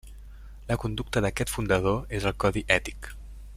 La 0.71 0.77
conducta 0.83 1.23
d'aquest 1.25 1.53
fundador 1.57 2.01
és 2.21 2.27
el 2.31 2.35
codi 2.45 2.65
ètic. 2.81 3.15